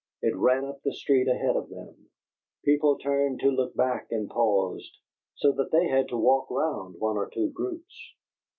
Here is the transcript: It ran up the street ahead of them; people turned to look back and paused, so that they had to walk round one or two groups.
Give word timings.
It 0.23 0.35
ran 0.35 0.65
up 0.65 0.81
the 0.81 0.95
street 0.95 1.27
ahead 1.27 1.55
of 1.55 1.69
them; 1.69 2.07
people 2.65 2.97
turned 2.97 3.39
to 3.41 3.49
look 3.51 3.75
back 3.75 4.07
and 4.09 4.27
paused, 4.27 4.97
so 5.35 5.51
that 5.51 5.69
they 5.69 5.89
had 5.89 6.07
to 6.07 6.17
walk 6.17 6.49
round 6.49 6.95
one 6.97 7.17
or 7.17 7.29
two 7.31 7.51
groups. 7.51 8.15